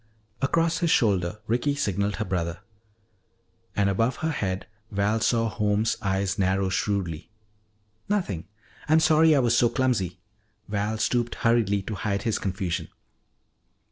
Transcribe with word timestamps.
Across 0.41 0.79
his 0.79 0.89
shoulder 0.89 1.37
Ricky 1.45 1.75
signaled 1.75 2.15
her 2.15 2.25
brother. 2.25 2.61
And 3.75 3.87
above 3.87 4.15
her 4.15 4.31
head 4.31 4.65
Val 4.89 5.19
saw 5.19 5.47
Holmes' 5.47 5.95
eyes 6.01 6.39
narrow 6.39 6.69
shrewdly. 6.69 7.29
"Nothing. 8.09 8.47
I'm 8.89 8.99
sorry 8.99 9.35
I 9.35 9.39
was 9.39 9.55
so 9.55 9.69
clumsy." 9.69 10.17
Val 10.67 10.97
stooped 10.97 11.35
hurriedly 11.35 11.83
to 11.83 11.93
hide 11.93 12.23
his 12.23 12.39
confusion. 12.39 12.87